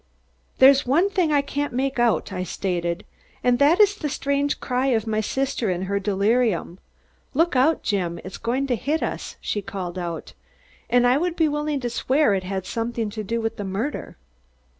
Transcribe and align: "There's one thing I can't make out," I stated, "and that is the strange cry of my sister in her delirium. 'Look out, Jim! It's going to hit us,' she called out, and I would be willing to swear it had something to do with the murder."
"There's 0.57 0.83
one 0.83 1.11
thing 1.11 1.31
I 1.31 1.43
can't 1.43 1.73
make 1.73 1.99
out," 1.99 2.33
I 2.33 2.41
stated, 2.41 3.05
"and 3.43 3.59
that 3.59 3.79
is 3.79 3.95
the 3.95 4.09
strange 4.09 4.59
cry 4.59 4.87
of 4.87 5.05
my 5.05 5.21
sister 5.21 5.69
in 5.69 5.83
her 5.83 5.99
delirium. 5.99 6.79
'Look 7.35 7.55
out, 7.55 7.83
Jim! 7.83 8.19
It's 8.23 8.39
going 8.39 8.65
to 8.65 8.75
hit 8.75 9.03
us,' 9.03 9.35
she 9.41 9.61
called 9.61 9.99
out, 9.99 10.33
and 10.89 11.05
I 11.05 11.17
would 11.19 11.35
be 11.35 11.47
willing 11.47 11.81
to 11.81 11.89
swear 11.91 12.33
it 12.33 12.43
had 12.43 12.65
something 12.65 13.11
to 13.11 13.23
do 13.23 13.39
with 13.41 13.57
the 13.57 13.63
murder." 13.63 14.17